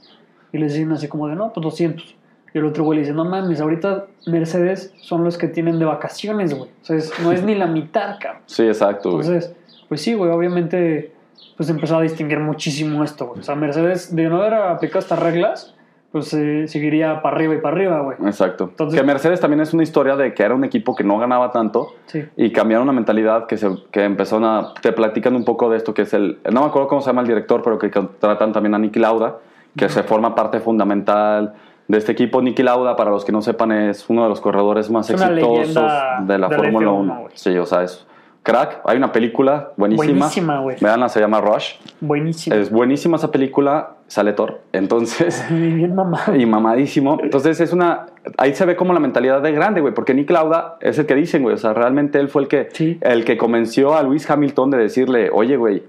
[0.51, 2.15] Y les dicen así como de, no, pues 200.
[2.53, 5.85] Y el otro güey le dice, no mames, ahorita Mercedes son los que tienen de
[5.85, 6.69] vacaciones, güey.
[6.81, 8.41] O sea, no es ni la mitad, cabrón.
[8.47, 9.09] Sí, exacto.
[9.11, 9.55] Entonces,
[9.91, 11.11] pues sí, güey, obviamente,
[11.57, 13.41] pues empezó a distinguir muchísimo esto, güey.
[13.41, 15.75] O sea, Mercedes, de no haber aplicado estas reglas,
[16.13, 18.15] pues eh, seguiría para arriba y para arriba, güey.
[18.25, 18.69] Exacto.
[18.69, 21.51] Entonces- que Mercedes también es una historia de que era un equipo que no ganaba
[21.51, 22.23] tanto Sí.
[22.37, 24.73] y cambiaron una mentalidad que, se, que empezaron a...
[24.81, 26.39] Te platican un poco de esto que es el...
[26.49, 29.39] No me acuerdo cómo se llama el director, pero que tratan también a Niki Lauda,
[29.75, 31.53] que se forma parte fundamental
[31.89, 32.41] de este equipo.
[32.41, 35.75] Niki Lauda, para los que no sepan, es uno de los corredores más exitosos
[36.21, 37.19] de la Fórmula F1, 1.
[37.23, 37.31] güey.
[37.35, 38.05] Sí, o sea, es
[38.43, 38.81] crack.
[38.85, 40.05] Hay una película buenísima.
[40.19, 40.77] Buenísima, güey.
[40.81, 41.73] Veanla, se llama Rush.
[41.99, 42.55] Buenísimo.
[42.55, 44.61] Es buenísima esa película, sale Thor.
[44.73, 45.45] Entonces...
[45.51, 46.35] Bien mamado.
[46.35, 47.19] y mamadísimo.
[47.21, 48.07] Entonces es una.
[48.37, 49.93] Ahí se ve como la mentalidad de grande, güey.
[49.93, 51.55] Porque Nick Lauda es el que dicen, güey.
[51.55, 52.97] O sea, realmente él fue el que, Sí.
[53.01, 55.83] el que convenció a Luis Hamilton de decirle, oye, güey,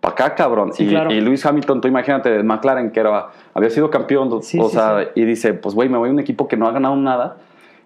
[0.00, 0.72] pa' acá, cabrón.
[0.72, 1.10] Sí, y, claro.
[1.10, 4.42] y Luis Hamilton, tú imagínate, de McLaren, que era, había sido campeón.
[4.42, 6.72] Sí, o sea, y dice, pues, güey, me voy a un equipo que no ha
[6.72, 7.36] ganado nada.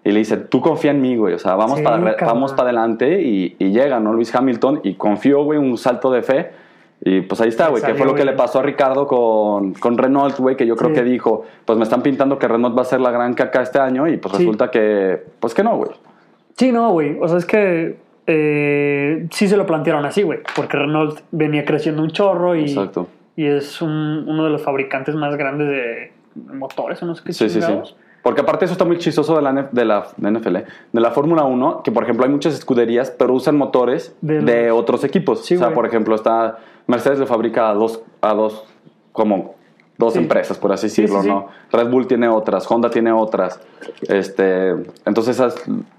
[0.05, 1.33] Y le dice, tú confía en mí, güey.
[1.33, 3.21] O sea, vamos Sí, para vamos para adelante.
[3.21, 4.13] Y, y llega, ¿no?
[4.13, 4.81] Luis Hamilton.
[4.83, 6.51] Y confió, güey, un salto de fe.
[7.05, 9.97] Y pues ahí está, güey, que fue lo que le pasó a Ricardo con, con
[9.97, 10.95] Renault, güey, que yo creo Sí.
[10.95, 13.77] que dijo, pues me están pintando que Renault va a ser la gran caca este
[13.79, 14.39] año y pues Sí.
[14.43, 15.91] resulta que, pues que no, güey.
[16.55, 17.17] Sí, no, güey.
[17.21, 20.39] O sea, es que eh, sí se lo plantearon así, güey.
[20.55, 23.07] Porque Renault venía creciendo un chorro y, Exacto.
[23.35, 26.11] y es un- uno de los fabricantes más grandes de
[26.53, 27.73] motores, o no sé qué Sí, sí, sí.
[28.23, 30.55] Porque aparte eso está muy chistoso de la, de la, de NFL,
[30.93, 34.69] de la Fórmula 1, que por ejemplo hay muchas escuderías, pero usan motores De de,
[34.69, 35.45] los- otros equipos.
[35.45, 35.75] Sí, o sea, güey.
[35.75, 36.57] por ejemplo, está
[36.87, 38.63] Mercedes le fabrica a dos, a dos
[39.11, 39.55] como
[39.97, 40.19] dos Sí.
[40.19, 41.33] empresas, por así Sí, decirlo, sí, sí.
[41.33, 41.47] ¿no?
[41.71, 43.59] Red Bull tiene otras, Honda tiene otras.
[44.07, 44.69] Este,
[45.05, 45.55] entonces esas-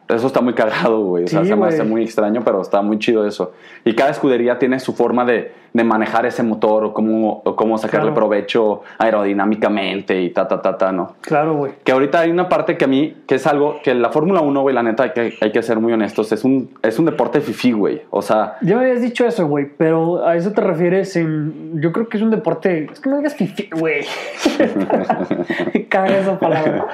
[0.09, 1.25] eso está muy cagado, güey.
[1.25, 3.53] O sea, Sí, se me hace muy extraño, pero está muy chido eso.
[3.85, 7.79] Y cada escudería tiene su forma de, de manejar ese motor o cómo, o cómo
[7.79, 8.15] sacarle Claro.
[8.15, 11.15] provecho aerodinámicamente y ta, ta, ta, ta, ¿no?
[11.23, 11.73] Claro, güey.
[11.85, 14.61] Que ahorita hay una parte que a mí, que es algo que la Fórmula 1,
[14.63, 17.41] güey, la neta, hay que, hay que ser muy honestos, es un, es un deporte
[17.41, 18.03] fifí, güey.
[18.11, 21.81] O sea, Ya me habías dicho eso, güey, pero a eso te refieres en...
[21.81, 22.89] Yo creo que es un deporte...
[22.93, 24.05] Es que no digas fifi, güey.
[25.89, 26.87] Caga esa palabra.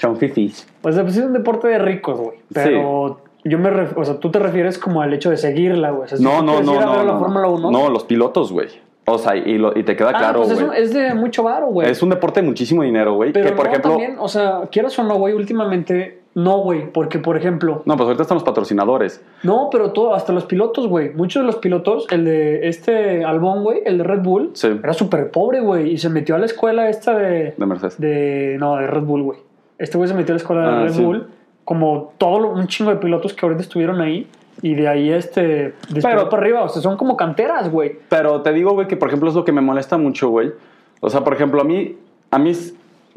[0.00, 0.66] son fifís.
[0.82, 2.38] Pues es un deporte de ricos, güey.
[2.52, 3.70] Pero yo me...
[3.70, 6.04] ref- O sea, tú te refieres como al hecho de seguirla, güey.
[6.04, 6.80] O sea, si No, no, no, no.
[7.04, 7.70] la no, Fórmula 1...
[7.70, 8.68] No, los pilotos, güey.
[9.04, 10.80] O sea, y, lo- y te queda Ah, claro, pues es, güey.
[10.82, 11.90] es de mucho varo, güey.
[11.90, 13.32] Es un deporte de muchísimo dinero, güey.
[13.32, 16.90] Pero Que, por no, ejemplo, también, o sea, quieras o no, güey, últimamente No, güey,
[16.92, 19.20] porque por ejemplo, No, pues ahorita están los patrocinadores.
[19.42, 21.10] no, pero todo, hasta los pilotos, güey.
[21.12, 24.68] Muchos de los pilotos, el de este Albón, güey, el de Red Bull, Sí.
[24.82, 28.00] era súper pobre, güey, y se metió a la escuela esta de, De Mercedes.
[28.00, 29.38] de, no, de Red Bull, güey.
[29.78, 31.02] Este güey se metió a la escuela de Ah, Red sí.
[31.04, 31.26] Bull,
[31.64, 34.26] como todo lo- un chingo de pilotos que ahorita estuvieron ahí,
[34.60, 37.98] y de ahí este, Pero- para arriba, o sea, son como canteras, güey.
[38.08, 40.52] Pero te digo, güey, que por ejemplo es lo que me molesta mucho, güey.
[41.00, 41.96] O sea, por ejemplo, a mí,
[42.30, 42.52] a mí,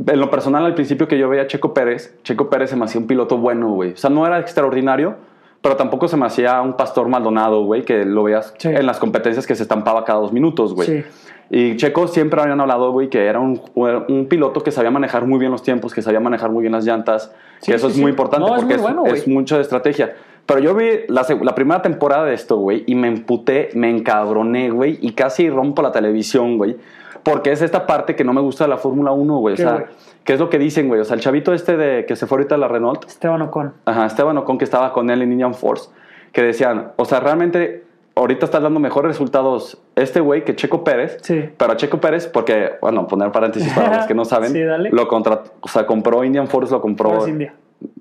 [0.07, 2.85] en lo personal, al principio que yo veía a Checo Pérez, Checo Pérez se me
[2.85, 3.91] hacía un piloto bueno, güey.
[3.93, 5.15] O sea, no era extraordinario,
[5.61, 8.69] pero tampoco se me hacía un pastor Maldonado, güey, que lo veías Sí.
[8.69, 10.87] en las competencias que se estampaba cada dos minutos, güey.
[10.87, 11.03] Sí.
[11.49, 15.37] Y Checo siempre habían hablado, güey, que era un, un piloto que sabía manejar muy
[15.39, 18.09] bien los tiempos, que sabía manejar muy bien las llantas, Sí, que eso es muy
[18.11, 20.15] importante No, porque es, bueno, es mucho de estrategia.
[20.47, 24.69] Pero yo vi la, la primera temporada de esto, güey, y me emputé, me encabroné,
[24.71, 26.75] güey, y casi rompo la televisión, güey,
[27.23, 29.53] porque es esta parte que no me gusta de la Fórmula 1, güey.
[29.53, 29.85] O ¿Qué, sea, güey?
[30.25, 30.99] ¿Qué es lo que dicen, güey?
[30.99, 33.73] O sea, el chavito este de que se fue ahorita a la Renault, Esteban Ocon.
[33.85, 35.89] Ajá, Esteban Ocon, que estaba con él en Indian Force,
[36.33, 37.85] que decían, o sea, realmente
[38.15, 41.17] ahorita está dando mejores resultados este güey que Checo Pérez.
[41.21, 41.49] Sí.
[41.57, 44.89] Pero a Checo Pérez, porque, bueno, poner paréntesis para los que no saben, Sí, dale.
[44.89, 47.11] lo contra, o sea, compró Indian Force, lo compró.
[47.11, 47.53] Force India.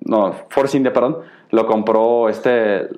[0.04, 1.18] No, Force India, perdón,
[1.50, 2.88] lo compró este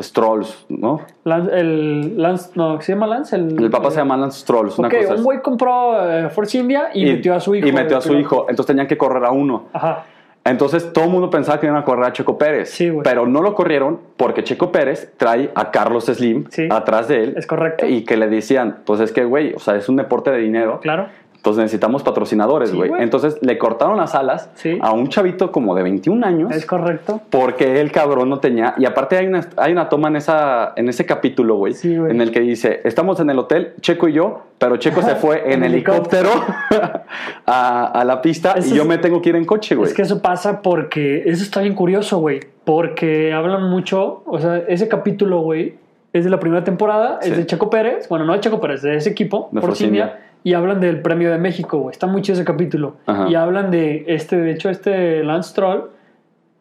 [0.00, 1.00] Strolls, ¿no?
[1.24, 3.36] Lance, el Lance, no, ¿se llama Lance?
[3.36, 6.58] El, El papá se llama Lance Strolls, una Ok, cosa un güey compró eh, Force
[6.58, 7.66] India y, metió a su hijo.
[7.66, 8.20] Y metió a su piloto.
[8.22, 9.64] hijo, entonces tenían que correr a uno.
[9.72, 10.04] Ajá.
[10.46, 12.68] Entonces todo el mundo pensaba que iban a correr a Checo Pérez.
[12.70, 13.02] Sí, güey.
[13.02, 16.68] pero no lo corrieron porque Checo Pérez trae a Carlos Slim Sí.
[16.70, 17.34] atrás de él.
[17.38, 17.86] Es correcto.
[17.86, 20.80] Y que le decían, pues es que, güey, o sea, es un deporte de dinero.
[20.82, 21.06] Claro.
[21.44, 22.90] Entonces necesitamos patrocinadores, güey.
[23.00, 24.78] Entonces le cortaron las alas Sí.
[24.80, 26.50] a un chavito como de 21 años.
[26.56, 27.20] Es correcto.
[27.28, 28.74] Porque el cabrón no tenía.
[28.78, 31.74] Y aparte hay una, hay una toma en, esa, en ese capítulo, güey.
[31.74, 32.10] Sí, güey.
[32.12, 35.52] en el que dice: Estamos en el hotel, Checo y yo, pero Checo se fue
[35.52, 36.30] en helicóptero
[37.46, 39.88] a, a la pista Eso y yo es- me tengo que ir en coche, güey.
[39.88, 42.40] Es que eso pasa porque eso está bien curioso, güey.
[42.64, 45.74] Porque hablan mucho, o sea, ese capítulo, güey,
[46.14, 48.96] es de la primera temporada, es de Checo Pérez, bueno, no de Checo Pérez, de
[48.96, 50.20] ese equipo, De India, India.
[50.44, 51.92] Y hablan del premio de México, güey.
[51.92, 52.96] Está muy chido ese capítulo.
[53.06, 53.28] Ajá.
[53.28, 55.90] Y hablan de este, de hecho, este Lance Stroll,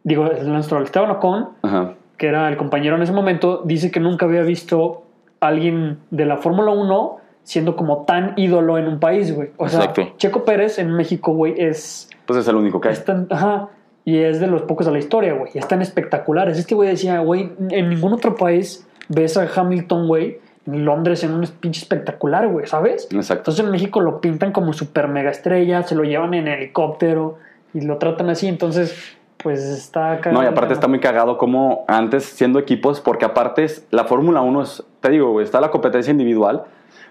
[0.03, 1.93] digo, Lance Stroll, Esteban Ocon, Ajá.
[2.17, 5.03] que era el compañero en ese momento, dice que nunca había visto
[5.41, 9.49] a alguien de la Fórmula 1 siendo como tan ídolo en un país, güey.
[9.57, 10.13] O sea, Exacto.
[10.17, 12.93] Checo Pérez en México, güey, es Pues es el único que hay.
[12.93, 13.67] es tan- ajá,
[14.05, 15.51] y es de los pocos de la historia, güey.
[15.53, 16.57] Y están espectaculares.
[16.57, 21.45] Este güey decía, güey, en ningún otro país ves a Hamilton, güey, Londres en un
[21.59, 23.07] pinche espectacular, güey, ¿sabes?
[23.11, 23.41] Exacto.
[23.41, 27.37] Entonces en México lo pintan como super mega estrella, se lo llevan en helicóptero
[27.73, 28.47] y lo tratan así.
[28.47, 33.25] Entonces, pues está cagado No, y aparte está muy cagado como antes siendo equipos, porque
[33.25, 36.63] aparte es- la Fórmula 1 es, te digo, güey, está la competencia individual,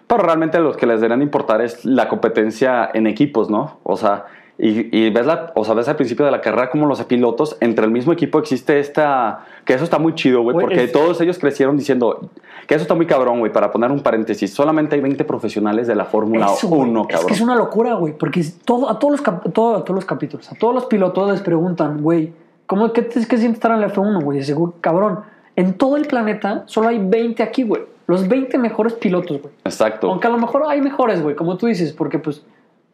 [0.06, 3.78] pero realmente lo que les deberían importar es la competencia en equipos, ¿no?
[3.82, 4.24] O sea,
[4.58, 7.56] y, y ves, la, o sea, ves al principio de la carrera como los pilotos,
[7.60, 11.20] entre el mismo equipo existe esta, que eso está muy chido, güey, porque es- todos
[11.20, 12.30] ellos crecieron diciendo,
[12.66, 15.94] que eso está muy cabrón, güey, para poner un paréntesis, solamente hay 20 profesionales de
[15.94, 17.26] la Fórmula Eso, güey, 1, Es cabrón.
[17.28, 19.96] que es una locura, güey, porque es todo, a, todos los cap- todo- a todos
[19.96, 22.32] los capítulos, a todos los pilotos les preguntan, güey,
[22.66, 24.38] ¿cómo, qué, qué siente estar en la F1, güey?
[24.38, 25.20] Y Seguro, cabrón,
[25.56, 27.82] en todo el planeta solo hay 20 aquí, güey.
[28.06, 29.54] Los 20 mejores pilotos, güey.
[29.64, 30.10] Exacto.
[30.10, 32.44] Aunque a lo mejor hay mejores, güey, como tú dices, porque pues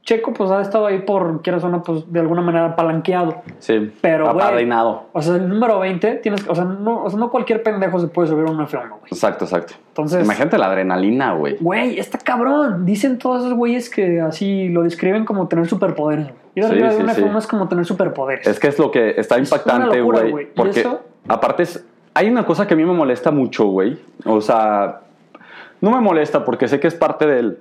[0.08, 3.42] Checo pues ha estado ahí por, quieras o no, pues de alguna manera palanqueado.
[3.58, 5.08] Sí, Pero, apadrinado.
[5.12, 8.08] O sea, el número 20, tienes, o sea, no, o sea, no cualquier pendejo se
[8.08, 9.02] puede subir a un F1, güey.
[9.10, 9.74] Exacto, exacto.
[9.88, 11.58] Entonces, Imagínate la adrenalina, güey.
[11.60, 12.86] Güey, está cabrón.
[12.86, 16.24] Dicen todos esos güeyes que así lo describen como tener superpoderes.
[16.24, 16.38] güey.
[16.54, 17.20] Ir Sí, arriba de sí, una sí.
[17.20, 18.46] F1 es como tener superpoderes.
[18.46, 20.42] Es que es lo que está Es una impactante, güey.
[20.42, 21.02] ¿Y Porque eso?
[21.28, 23.98] aparte es, hay una cosa que a mí me molesta mucho, güey.
[24.24, 25.00] O sea,
[25.82, 27.58] no me molesta porque sé que es parte del,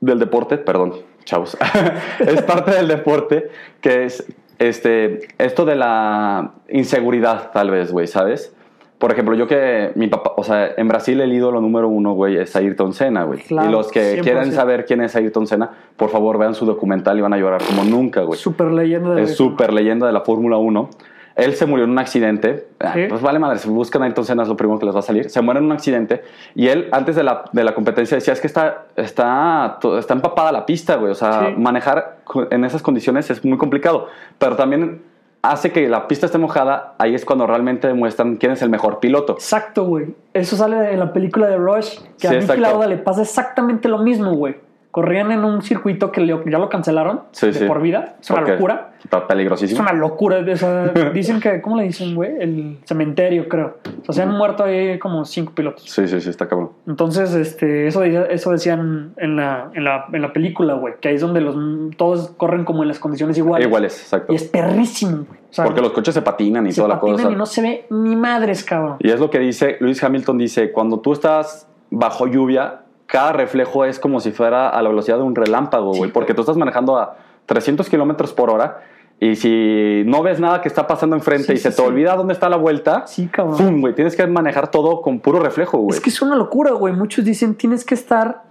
[0.00, 1.56] del deporte, perdón, chavos.
[2.20, 4.26] es parte del deporte que es
[4.58, 8.54] este, esto de la inseguridad, tal vez, güey, ¿sabes?
[8.98, 12.36] Por ejemplo, yo que mi papá, o sea, en Brasil el ídolo número uno, güey,
[12.36, 13.40] es Ayrton Senna, güey.
[13.40, 14.22] Claro, y los que 100%.
[14.22, 17.62] quieren saber quién es Ayrton Senna, por favor vean su documental y van a llorar
[17.64, 20.90] como nunca, güey Super leyenda de es súper leyenda de la Fórmula 1.
[21.36, 22.66] Él se murió en un accidente.
[22.80, 23.06] Ah, Sí.
[23.08, 25.02] Pues vale madre, si buscan a Ayrton Senna es lo primero que les va a
[25.02, 25.30] salir.
[25.30, 26.22] Se muere en un accidente
[26.54, 30.52] y él antes de la, de la competencia decía, es que está, está, está empapada
[30.52, 31.12] la pista, güey.
[31.12, 31.54] O sea, Sí.
[31.56, 32.18] manejar
[32.50, 34.08] en esas condiciones es muy complicado.
[34.38, 35.02] Pero también
[35.42, 39.00] hace que la pista esté mojada, ahí es cuando realmente demuestran quién es el mejor
[39.00, 39.32] piloto.
[39.32, 40.14] Exacto, güey.
[40.34, 42.62] Eso sale en la película de Rush, que Sí, a exacto.
[42.62, 44.56] Lauda le pasa exactamente lo mismo, güey.
[44.92, 47.64] Corrían en un circuito que ya lo cancelaron Sí, de sí.
[47.64, 48.16] por vida.
[48.20, 48.92] Es una locura.
[49.02, 49.80] Está Es peligrosísimo.
[49.80, 50.42] una locura.
[51.14, 52.30] dicen que, ¿cómo le dicen, güey?
[52.38, 53.78] El cementerio, creo.
[54.06, 55.84] O sea, se han muerto ahí como cinco pilotos.
[55.90, 56.72] Sí, sí, sí, está cabrón.
[56.86, 60.94] Entonces, este, eso, de- eso decían en la, en la, en la película, güey.
[61.00, 61.56] Que ahí es donde los,
[61.96, 63.66] todos corren como en las condiciones iguales.
[63.66, 64.32] Iguales, exacto.
[64.32, 65.40] Y es perrísimo, güey.
[65.50, 67.30] O sea, Porque los coches se patinan y se toda la patinan cosa.
[67.32, 68.96] y no se ve ni madres, cabrón.
[69.00, 72.81] Y es lo que dice Luis Hamilton, dice, cuando tú estás bajo lluvia,
[73.12, 76.32] cada reflejo es como si fuera a la velocidad de un relámpago, Sí, güey, porque
[76.34, 78.80] tú estás manejando a 300 kilómetros por hora
[79.20, 81.82] y si no ves nada que está pasando enfrente Sí, y sí, se te sí.
[81.82, 83.56] olvida dónde está la vuelta, Sí, cabrón.
[83.58, 83.94] ¡pum, güey!
[83.94, 85.96] Tienes que manejar todo con puro reflejo, güey.
[85.96, 86.94] Es que es una locura, güey.
[86.94, 88.42] Muchos dicen tienes que estar,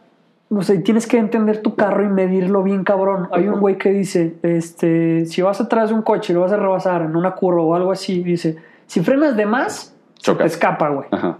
[0.49, 3.27] o sea, tienes que entender tu carro y medirlo bien, cabrón.
[3.31, 6.51] Hay un güey que dice, este, si vas atrás de un coche y lo vas
[6.53, 10.43] a rebasar en una curva o algo así, dice, si frenas de más, se Chocas.
[10.45, 11.07] te escapa, güey.
[11.11, 11.37] Ajá.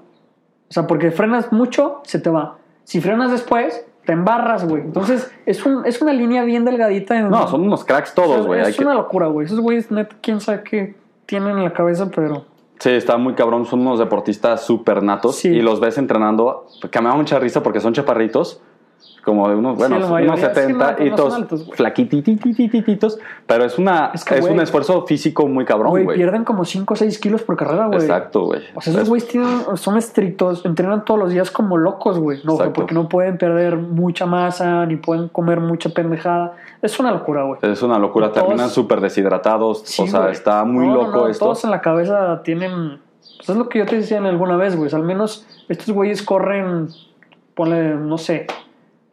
[0.70, 2.58] O sea, porque frenas mucho, se te va.
[2.92, 4.82] Si frenas después, te embarras, güey.
[4.82, 7.18] Entonces, es, un, es una línea bien delgadita.
[7.18, 8.60] En, No, son unos cracks o sea, todos, güey.
[8.60, 9.46] Es Hay que- una locura, güey.
[9.46, 12.44] Esos güeyes, neta, quién sabe qué tienen en la cabeza, pero...
[12.80, 13.66] Sí, está muy cabrón.
[13.66, 15.48] Son unos deportistas súper natos Sí.
[15.48, 18.62] y los ves entrenando, que me da mucha risa porque son chaparritos,
[19.24, 23.66] como de unos, bueno, la unos mayoría, 70 sí, no, y no todos flaquitititititos, pero
[23.66, 27.42] es, una, Es un esfuerzo físico muy cabrón, Güey, pierden como 5 o 6 kilos
[27.44, 28.00] por carrera, güey.
[28.00, 28.62] Exacto, güey.
[28.76, 32.40] O sea, esos Es- güeyes tienen- son estrictos, entrenan todos los días como locos, güey.
[32.44, 32.74] No, Exacto.
[32.74, 36.54] porque no pueden perder mucha masa, ni pueden comer mucha pendejada.
[36.82, 37.60] Es una locura, güey.
[37.62, 41.28] Es una locura, terminan súper deshidratados, Sí, o sea, está muy No, no, loco no,
[41.28, 41.46] esto.
[41.46, 43.00] Todos en la cabeza tienen.
[43.38, 44.88] Pues es lo que yo te decía en alguna vez, güey.
[44.88, 46.88] O sea, al menos estos güeyes corren,
[47.56, 48.48] ponle, no sé.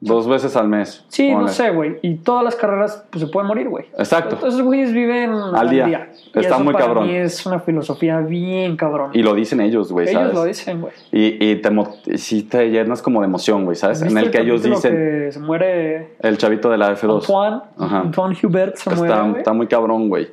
[0.00, 1.04] Dos veces al mes.
[1.08, 1.98] Sí, no sé, güey.
[2.02, 3.86] Y todas las carreras, pues se pueden morir, güey.
[3.98, 4.36] Exacto.
[4.36, 6.10] Entonces, güeyes viven al, día.
[6.26, 7.08] Está eso muy para cabrón.
[7.08, 9.10] mí es una filosofía bien cabrón.
[9.12, 10.92] Y lo dicen ellos, güey, Ellos lo dicen, güey.
[11.10, 11.70] Y, y te,
[12.16, 14.00] sí te llenas como de emoción, güey, ¿sabes?
[14.02, 17.22] En ¿Viste el que ellos dicen, que se muere el chavito de la F2.
[17.22, 17.98] Antoine, Ajá.
[17.98, 19.38] Antoine Hubert se muere, Está, güey.
[19.38, 20.28] está muy cabrón, güey.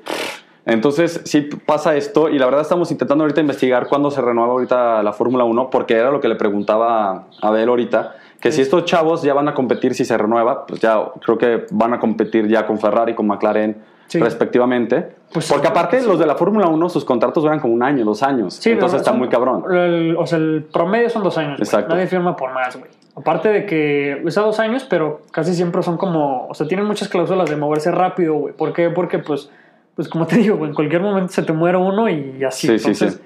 [0.65, 5.03] Entonces, sí pasa esto y la verdad estamos intentando ahorita investigar cuándo se renueva ahorita
[5.03, 8.85] la Fórmula 1 porque era lo que le preguntaba a Abel ahorita, que si estos
[8.85, 12.47] chavos ya van a competir si se renueva, pues ya creo que van a competir
[12.47, 13.75] ya con Ferrari, con McLaren
[14.07, 14.19] Sí.
[14.19, 15.15] respectivamente.
[15.33, 16.07] Pues porque sí, aparte sí.
[16.07, 18.53] los de la Fórmula 1 sus contratos duran como un año, dos años.
[18.53, 19.63] Sí, Entonces está son- muy cabrón.
[19.75, 21.59] el- o sea, el promedio son dos años.
[21.59, 21.95] Exacto.
[21.95, 22.91] Nadie firma por más, güey.
[23.15, 26.45] Aparte de que es a dos años, pero casi siempre son como.
[26.47, 28.53] O sea, tienen muchas cláusulas de moverse rápido, güey.
[28.53, 28.91] ¿Por qué?
[28.91, 29.49] Porque, pues,
[29.95, 32.67] pues como te digo, en cualquier momento se te muere uno y así.
[32.67, 33.21] Sí, sí, Entonces,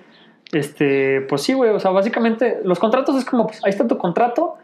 [0.54, 1.72] este, pues sí, güey.
[1.72, 4.56] O sea, básicamente, los contratos es como, pues, ahí está tu contrato,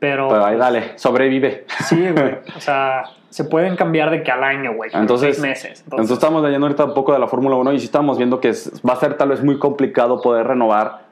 [0.00, 0.28] pero.
[0.28, 1.66] Pero ahí dale, sobrevive.
[1.88, 2.38] Sí, güey.
[2.56, 4.90] O sea, se pueden cambiar de que al año, güey.
[4.92, 5.82] Entonces, seis meses.
[5.84, 8.48] Entonces estamos leyendo ahorita un poco de la Fórmula 1 y sí estamos viendo que
[8.48, 11.02] es- va a ser tal vez muy complicado poder renovar,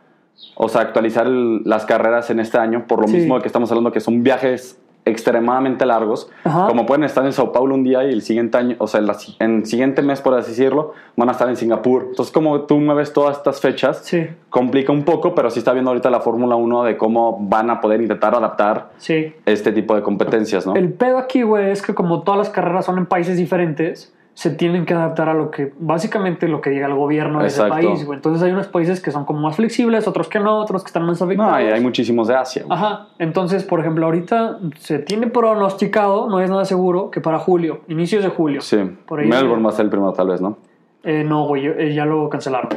[0.56, 3.14] o sea, actualizar el- las carreras en este año, por lo Sí.
[3.18, 6.66] mismo que estamos hablando que son viajes extremadamente largos, Ajá.
[6.68, 9.00] como pueden estar en Sao Paulo un día y el siguiente año, o sea,
[9.38, 12.06] en el siguiente mes, por así decirlo, van a estar en Singapur.
[12.10, 15.90] Entonces, como tú mueves todas estas fechas, Sí, complica un poco, pero sí está viendo
[15.90, 19.32] ahorita la Fórmula 1 de cómo van a poder intentar adaptar sí.
[19.46, 20.74] este tipo de competencias, ¿no?
[20.74, 24.50] El pedo aquí, güey, es que como todas las carreras son en países diferentes, se
[24.50, 28.06] tienen que adaptar a lo que, básicamente lo que diga el gobierno de ese país,
[28.06, 28.18] güey.
[28.18, 31.04] Entonces hay unos países que son como más flexibles, otros que no, otros que están
[31.06, 31.54] más afectados.
[31.54, 32.62] No, y hay muchísimos de Asia.
[32.64, 32.78] güey.
[32.78, 37.80] Ajá, entonces, por ejemplo, ahorita se tiene pronosticado, no es nada seguro, que para julio,
[37.88, 38.60] inicios de julio.
[38.60, 40.56] Sí, Por ahí- Melbourne va a ser el primero tal vez, ¿no?
[41.02, 42.68] Eh, no, güey, eh, ya lo cancelaron.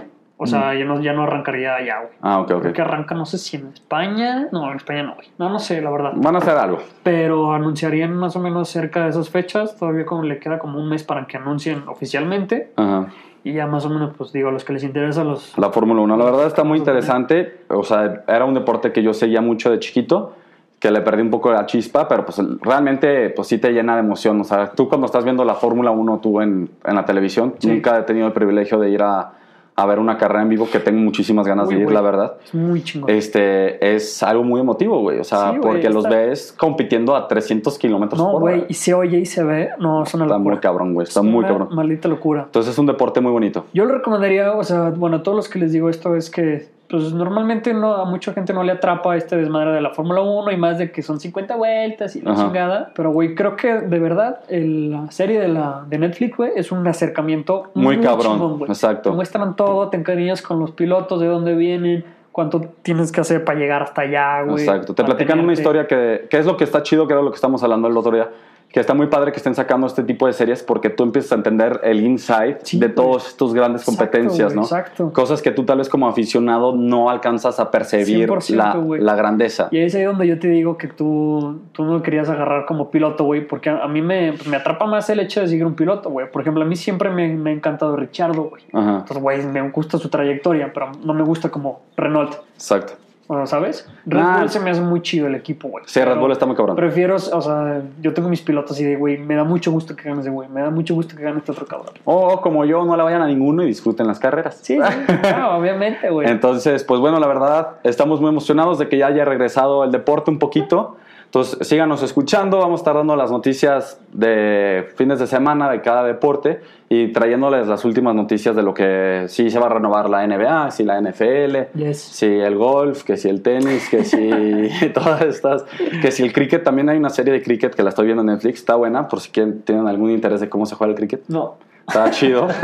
[0.43, 2.13] O sea, ya, no, ya no arrancaría ya, güey.
[2.21, 2.61] Ah, ok, ok.
[2.61, 4.47] Creo que arranca, no sé si en España.
[4.51, 5.27] No, en España no, güey.
[5.37, 6.13] No, no sé, la verdad.
[6.15, 6.79] Van a hacer algo.
[7.03, 9.75] pero anunciarían más o menos cerca de esas fechas.
[9.77, 12.71] Todavía como le queda como un mes para que anuncien oficialmente.
[12.75, 13.07] Ajá.
[13.43, 15.57] Y ya más o menos, pues digo, a los que les interesa los...
[15.57, 17.61] La Fórmula 1, la verdad está muy interesante.
[17.69, 20.35] O sea, era un deporte que yo seguía mucho de chiquito,
[20.79, 23.99] que le perdí un poco la chispa, pero pues realmente pues sí te llena de
[24.01, 24.41] emoción.
[24.41, 27.67] O sea, tú cuando estás viendo la Fórmula 1 tú en, en la televisión, Sí.
[27.67, 29.31] nunca he tenido el privilegio de ir a,
[29.75, 32.33] a ver una carrera en vivo, que tengo muchísimas ganas Uy, de ir, la verdad.
[32.43, 33.09] Es muy chingón.
[33.09, 35.19] Este es algo muy emotivo, güey.
[35.19, 38.55] O sea, Sí, porque los está- ves compitiendo a 300 kilómetros no, por hora.
[38.57, 39.69] güey, y se oye y se ve.
[39.79, 40.55] No, es una Está locura.
[40.55, 41.07] muy cabrón, güey.
[41.07, 41.69] Está Es muy una cabrón.
[41.71, 42.43] Maldita locura.
[42.45, 43.65] Entonces es un deporte muy bonito.
[43.73, 46.67] Yo le recomendaría, o sea, bueno, a todos los que les digo esto es que,
[46.91, 50.51] pues normalmente no, a mucha gente no le atrapa este desmadre de la Fórmula 1
[50.51, 52.43] y más de que son 50 vueltas y la Ajá.
[52.43, 52.91] chingada.
[52.93, 56.71] Pero, güey, creo que de verdad el- la serie de, la, de Netflix, güey, es
[56.71, 59.09] un acercamiento Muy cabrón, chingón, exacto.
[59.09, 63.45] Te muestran todo, te encariñas con los pilotos, de dónde vienen, cuánto tienes que hacer
[63.45, 64.63] para llegar hasta allá, güey.
[64.63, 64.93] Exacto.
[64.93, 67.35] Te platican una historia que, que es lo que está chido, que era lo que
[67.35, 68.29] estamos hablando el otro día,
[68.71, 71.35] que está muy padre que estén sacando este tipo de series porque tú empiezas a
[71.35, 72.95] entender el inside Sí, de güey.
[72.95, 74.61] todos estos grandes competencias, ¿no?
[74.61, 75.11] exacto.
[75.11, 79.67] Cosas que tú tal vez como aficionado no alcanzas a percibir 100%, la, grandeza.
[79.71, 83.25] Y es ahí donde yo te digo que tú, tú no querías agarrar como piloto,
[83.25, 86.09] güey, porque a, a mí me, me atrapa más el hecho de seguir un piloto,
[86.09, 86.31] güey.
[86.31, 88.63] Por ejemplo, a mí siempre me, me ha encantado Richardo, güey.
[88.71, 92.35] Entonces, güey, me gusta su trayectoria, pero no me gusta como Renault.
[92.55, 92.93] exacto.
[93.31, 93.87] O sea, ¿Sabes?
[94.05, 94.39] Red.
[94.39, 95.85] Bull se me hace muy chido el equipo, güey.
[95.87, 96.75] Sí, Red Bull está muy cabrón.
[96.75, 100.03] Prefiero, o sea, yo tengo mis pilotos y de, güey, me da mucho gusto que
[100.03, 101.93] gane ese güey, me da mucho gusto que gane este otro cabrón.
[102.03, 104.59] O como yo, no le vayan a ninguno y disfruten las carreras.
[104.61, 106.29] Sí, sí, claro, obviamente, güey.
[106.29, 110.29] Entonces, pues bueno, la verdad, estamos muy emocionados de que ya haya regresado el deporte
[110.29, 110.97] un poquito.
[111.31, 116.03] Entonces, síganos escuchando, vamos a estar dando las noticias de fines de semana de cada
[116.03, 120.27] deporte y trayéndoles las últimas noticias de lo que sí se va a renovar la
[120.27, 121.99] NBA, si la NFL, Yes.
[122.01, 124.19] si el golf, que si el tenis, que si
[124.93, 125.63] todas estas,
[126.01, 128.27] que si el cricket, también hay una serie de cricket que la estoy viendo en
[128.27, 131.21] Netflix, está buena, por si quieren, tienen algún interés de cómo se juega el cricket.
[131.29, 131.55] No.
[131.87, 132.47] Está chido.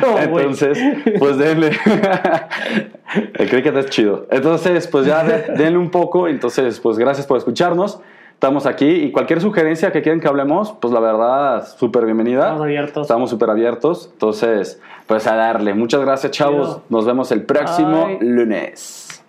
[0.00, 0.18] No.
[0.18, 0.78] Entonces,
[1.18, 1.70] pues denle.
[3.34, 4.26] El cricket es chido.
[4.30, 6.28] Entonces, pues ya de- denle un poco.
[6.28, 8.00] Entonces, pues gracias por escucharnos.
[8.34, 12.40] Estamos aquí y cualquier sugerencia que quieran que hablemos, pues la verdad, súper bienvenida.
[12.40, 13.02] Estamos abiertos.
[13.02, 14.08] Estamos súper abiertos.
[14.14, 15.74] Entonces, pues a darle.
[15.74, 16.66] Muchas gracias, chavos.
[16.68, 16.82] Chido.
[16.88, 18.18] Nos vemos el próximo Bye.
[18.20, 19.21] lunes.